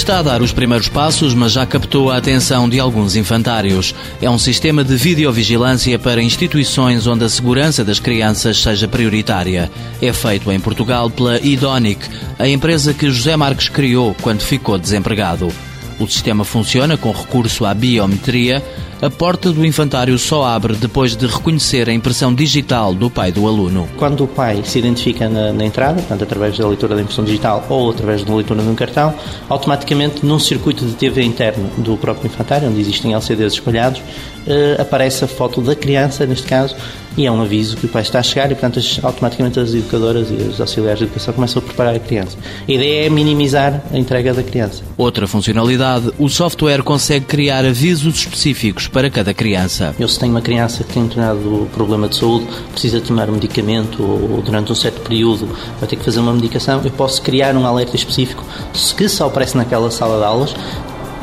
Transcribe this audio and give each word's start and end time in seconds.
Está 0.00 0.20
a 0.20 0.22
dar 0.22 0.40
os 0.40 0.50
primeiros 0.50 0.88
passos, 0.88 1.34
mas 1.34 1.52
já 1.52 1.66
captou 1.66 2.10
a 2.10 2.16
atenção 2.16 2.66
de 2.66 2.80
alguns 2.80 3.16
infantários. 3.16 3.94
É 4.22 4.30
um 4.30 4.38
sistema 4.38 4.82
de 4.82 4.96
videovigilância 4.96 5.98
para 5.98 6.22
instituições 6.22 7.06
onde 7.06 7.22
a 7.22 7.28
segurança 7.28 7.84
das 7.84 8.00
crianças 8.00 8.62
seja 8.62 8.88
prioritária. 8.88 9.70
É 10.00 10.10
feito 10.10 10.50
em 10.50 10.58
Portugal 10.58 11.10
pela 11.10 11.38
Idonic, 11.38 12.08
a 12.38 12.48
empresa 12.48 12.94
que 12.94 13.10
José 13.10 13.36
Marques 13.36 13.68
criou 13.68 14.16
quando 14.22 14.40
ficou 14.40 14.78
desempregado. 14.78 15.52
O 16.00 16.08
sistema 16.08 16.44
funciona 16.44 16.96
com 16.96 17.12
recurso 17.12 17.66
à 17.66 17.74
biometria. 17.74 18.64
A 19.02 19.10
porta 19.10 19.52
do 19.52 19.66
infantário 19.66 20.18
só 20.18 20.44
abre 20.44 20.74
depois 20.74 21.14
de 21.14 21.26
reconhecer 21.26 21.90
a 21.90 21.92
impressão 21.92 22.34
digital 22.34 22.94
do 22.94 23.10
pai 23.10 23.30
do 23.30 23.46
aluno. 23.46 23.86
Quando 23.98 24.24
o 24.24 24.26
pai 24.26 24.62
se 24.64 24.78
identifica 24.78 25.28
na, 25.28 25.52
na 25.52 25.64
entrada, 25.64 25.96
portanto, 25.96 26.22
através 26.22 26.56
da 26.56 26.66
leitura 26.66 26.94
da 26.94 27.02
impressão 27.02 27.22
digital 27.22 27.66
ou 27.68 27.90
através 27.90 28.24
da 28.24 28.34
leitura 28.34 28.62
de 28.62 28.68
um 28.68 28.74
cartão, 28.74 29.14
automaticamente 29.46 30.24
num 30.24 30.38
circuito 30.38 30.86
de 30.86 30.92
TV 30.94 31.22
interno 31.22 31.68
do 31.76 31.98
próprio 31.98 32.28
infantário, 32.28 32.68
onde 32.68 32.80
existem 32.80 33.12
LCDs 33.12 33.52
espalhados, 33.54 34.02
eh, 34.46 34.76
aparece 34.78 35.24
a 35.24 35.28
foto 35.28 35.60
da 35.60 35.74
criança, 35.74 36.24
neste 36.24 36.46
caso, 36.46 36.74
e 37.16 37.26
é 37.26 37.32
um 37.32 37.42
aviso 37.42 37.76
que 37.76 37.86
o 37.86 37.88
pai 37.88 38.02
está 38.02 38.20
a 38.20 38.22
chegar 38.22 38.50
e, 38.50 38.54
portanto, 38.54 38.80
automaticamente 39.02 39.58
as 39.58 39.74
educadoras 39.74 40.30
e 40.30 40.34
os 40.34 40.60
auxiliares 40.60 40.98
de 40.98 41.04
educação 41.04 41.34
começam 41.34 41.60
a 41.60 41.64
preparar 41.64 41.94
a 41.94 41.98
criança. 41.98 42.38
A 42.66 42.72
ideia 42.72 43.06
é 43.06 43.10
minimizar 43.10 43.82
a 43.92 43.98
entrega 43.98 44.32
da 44.32 44.42
criança. 44.42 44.82
Outra 44.96 45.26
funcionalidade, 45.26 45.89
o 46.18 46.28
software 46.28 46.82
consegue 46.82 47.26
criar 47.26 47.64
avisos 47.64 48.14
específicos 48.14 48.88
para 48.88 49.10
cada 49.10 49.32
criança. 49.32 49.94
Eu, 49.98 50.08
se 50.08 50.18
tenho 50.18 50.32
uma 50.32 50.40
criança 50.40 50.84
que 50.84 50.92
tem 50.92 51.02
um 51.02 51.06
determinado 51.06 51.68
problema 51.72 52.08
de 52.08 52.16
saúde, 52.16 52.46
precisa 52.72 53.00
tomar 53.00 53.28
um 53.28 53.34
medicamento 53.34 54.02
ou 54.02 54.42
durante 54.42 54.72
um 54.72 54.74
certo 54.74 55.00
período 55.00 55.48
vai 55.78 55.88
ter 55.88 55.96
que 55.96 56.04
fazer 56.04 56.20
uma 56.20 56.32
medicação, 56.32 56.80
eu 56.84 56.90
posso 56.90 57.22
criar 57.22 57.54
um 57.56 57.66
alerta 57.66 57.96
específico 57.96 58.44
que 58.96 59.08
só 59.08 59.26
aparece 59.26 59.56
naquela 59.56 59.90
sala 59.90 60.18
de 60.18 60.24
aulas 60.24 60.54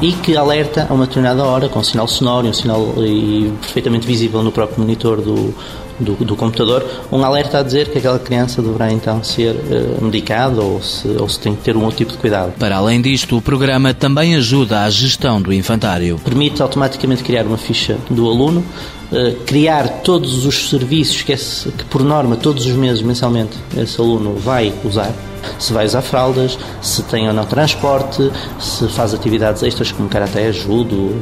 e 0.00 0.12
que 0.12 0.36
alerta 0.36 0.86
a 0.88 0.94
uma 0.94 1.06
determinada 1.06 1.44
hora 1.44 1.68
com 1.68 1.78
um 1.78 1.84
sinal 1.84 2.06
sonoro 2.06 2.46
um 2.46 2.52
sinal 2.52 2.94
e 2.98 3.50
perfeitamente 3.60 4.06
visível 4.06 4.42
no 4.42 4.52
próprio 4.52 4.80
monitor 4.80 5.20
do, 5.20 5.54
do, 5.98 6.12
do, 6.24 6.36
computador, 6.36 6.84
um 7.10 7.24
alerta 7.24 7.58
a 7.58 7.62
dizer 7.62 7.88
que 7.88 7.98
aquela 7.98 8.18
criança 8.18 8.62
deverá 8.62 8.92
então 8.92 9.22
ser 9.22 9.54
uh, 9.54 10.04
medicada 10.04 10.60
ou 10.60 10.82
se, 10.82 11.08
ou 11.08 11.28
se 11.28 11.38
tem 11.38 11.54
que 11.54 11.62
ter 11.62 11.76
um 11.76 11.82
outro 11.82 11.98
tipo 11.98 12.12
de 12.12 12.18
cuidado. 12.18 12.52
Para 12.58 12.76
além 12.76 13.00
disto, 13.00 13.36
o 13.36 13.42
programa 13.42 13.94
também 13.94 14.34
ajuda 14.34 14.82
à 14.82 14.90
gestão 14.90 15.40
do 15.40 15.52
infantário. 15.52 16.20
Permite 16.24 16.62
automaticamente 16.62 17.22
criar 17.22 17.44
uma 17.44 17.58
ficha 17.58 17.96
do 18.10 18.28
aluno, 18.28 18.64
uh, 19.12 19.34
criar 19.44 19.88
todos 20.02 20.44
os 20.44 20.70
serviços 20.70 21.22
que, 21.22 21.32
esse, 21.32 21.70
que, 21.70 21.84
por 21.84 22.02
norma, 22.02 22.36
todos 22.36 22.66
os 22.66 22.72
meses, 22.72 23.02
mensalmente, 23.02 23.56
esse 23.76 24.00
aluno 24.00 24.34
vai 24.34 24.72
usar 24.84 25.12
se 25.58 25.72
vai 25.72 25.86
usar 25.86 26.02
fraldas, 26.02 26.58
se 26.82 27.02
tem 27.04 27.28
ou 27.28 27.34
não 27.34 27.44
transporte, 27.44 28.30
se 28.60 28.88
faz 28.88 29.14
atividades 29.14 29.62
extras 29.62 29.92
como 29.92 30.08
karaté, 30.08 30.52
judo, 30.52 31.14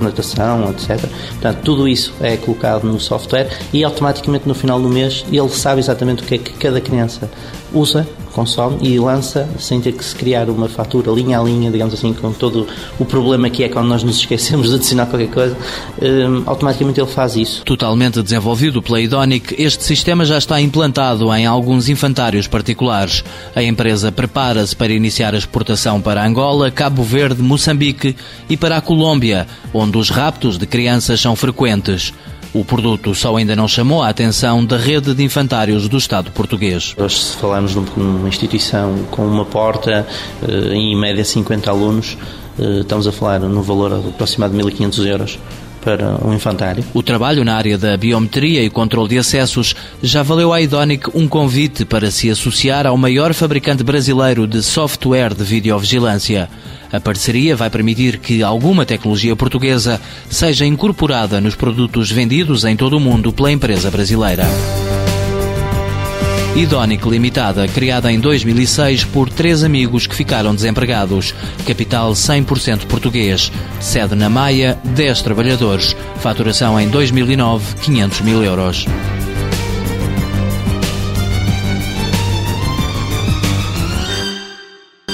natação, 0.00 0.70
etc. 0.70 1.08
Portanto, 1.30 1.58
tudo 1.62 1.88
isso 1.88 2.12
é 2.20 2.36
colocado 2.36 2.84
no 2.84 3.00
software 3.00 3.48
e 3.72 3.84
automaticamente 3.84 4.46
no 4.46 4.54
final 4.54 4.80
do 4.80 4.88
mês 4.88 5.24
ele 5.30 5.48
sabe 5.48 5.80
exatamente 5.80 6.22
o 6.22 6.26
que 6.26 6.34
é 6.34 6.38
que 6.38 6.52
cada 6.52 6.80
criança 6.80 7.30
usa, 7.72 8.06
consome 8.36 8.76
e 8.82 8.98
lança 8.98 9.48
sem 9.58 9.80
ter 9.80 9.92
que 9.92 10.04
se 10.04 10.14
criar 10.14 10.50
uma 10.50 10.68
fatura 10.68 11.10
linha 11.10 11.40
a 11.40 11.42
linha, 11.42 11.70
digamos 11.70 11.94
assim, 11.94 12.12
com 12.12 12.30
todo 12.32 12.66
o 12.98 13.04
problema 13.04 13.48
que 13.48 13.64
é 13.64 13.68
quando 13.70 13.88
nós 13.88 14.02
nos 14.02 14.18
esquecemos 14.18 14.68
de 14.68 14.74
adicionar 14.74 15.06
qualquer 15.06 15.30
coisa, 15.30 15.56
um, 16.02 16.42
automaticamente 16.44 17.00
ele 17.00 17.08
faz 17.08 17.34
isso. 17.34 17.64
Totalmente 17.64 18.22
desenvolvido 18.22 18.82
pela 18.82 19.00
Idonic, 19.00 19.54
este 19.58 19.82
sistema 19.84 20.26
já 20.26 20.36
está 20.36 20.60
implantado 20.60 21.32
em 21.32 21.46
alguns 21.46 21.88
infantários 21.88 22.46
particulares. 22.46 23.24
A 23.54 23.62
empresa 23.62 24.12
prepara-se 24.12 24.76
para 24.76 24.92
iniciar 24.92 25.34
a 25.34 25.38
exportação 25.38 26.00
para 26.00 26.24
Angola, 26.24 26.70
Cabo 26.70 27.02
Verde, 27.02 27.40
Moçambique 27.40 28.14
e 28.50 28.56
para 28.56 28.76
a 28.76 28.80
Colômbia, 28.82 29.46
onde 29.72 29.96
os 29.96 30.10
raptos 30.10 30.58
de 30.58 30.66
crianças 30.66 31.20
são 31.20 31.34
frequentes. 31.34 32.12
O 32.56 32.64
produto 32.64 33.14
só 33.14 33.36
ainda 33.36 33.54
não 33.54 33.68
chamou 33.68 34.02
a 34.02 34.08
atenção 34.08 34.64
da 34.64 34.78
rede 34.78 35.12
de 35.12 35.22
infantários 35.22 35.90
do 35.90 35.98
Estado 35.98 36.30
português. 36.30 36.94
Hoje, 36.96 37.22
se 37.22 37.36
falarmos 37.36 37.74
numa 37.74 38.26
instituição 38.26 39.04
com 39.10 39.26
uma 39.26 39.44
porta, 39.44 40.06
eh, 40.42 40.72
em 40.72 40.96
média 40.96 41.22
50 41.22 41.70
alunos, 41.70 42.16
eh, 42.58 42.80
estamos 42.80 43.06
a 43.06 43.12
falar 43.12 43.40
no 43.40 43.62
valor 43.62 43.92
aproximado 43.92 44.56
de 44.56 44.64
1.500 44.64 45.06
euros 45.06 45.38
para 45.84 46.16
um 46.26 46.32
infantário. 46.32 46.82
O 46.94 47.02
trabalho 47.02 47.44
na 47.44 47.54
área 47.54 47.76
da 47.76 47.94
biometria 47.94 48.62
e 48.64 48.70
controle 48.70 49.10
de 49.10 49.18
acessos 49.18 49.76
já 50.02 50.22
valeu 50.22 50.50
à 50.50 50.58
Idonic 50.58 51.10
um 51.14 51.28
convite 51.28 51.84
para 51.84 52.10
se 52.10 52.30
associar 52.30 52.86
ao 52.86 52.96
maior 52.96 53.34
fabricante 53.34 53.84
brasileiro 53.84 54.46
de 54.46 54.62
software 54.62 55.34
de 55.34 55.44
videovigilância. 55.44 56.48
A 56.96 57.00
parceria 57.00 57.54
vai 57.54 57.68
permitir 57.68 58.16
que 58.16 58.42
alguma 58.42 58.86
tecnologia 58.86 59.36
portuguesa 59.36 60.00
seja 60.30 60.64
incorporada 60.64 61.42
nos 61.42 61.54
produtos 61.54 62.10
vendidos 62.10 62.64
em 62.64 62.74
todo 62.74 62.96
o 62.96 63.00
mundo 63.00 63.30
pela 63.34 63.52
empresa 63.52 63.90
brasileira. 63.90 64.46
Idonic 66.56 67.06
Limitada, 67.06 67.68
criada 67.68 68.10
em 68.10 68.18
2006 68.18 69.04
por 69.04 69.28
três 69.28 69.62
amigos 69.62 70.06
que 70.06 70.16
ficaram 70.16 70.54
desempregados. 70.54 71.34
Capital 71.66 72.12
100% 72.12 72.86
português. 72.86 73.52
Sede 73.78 74.14
na 74.14 74.30
Maia, 74.30 74.78
10 74.82 75.20
trabalhadores. 75.20 75.94
Faturação 76.20 76.80
em 76.80 76.88
2009, 76.88 77.76
500 77.82 78.20
mil 78.22 78.42
euros. 78.42 78.86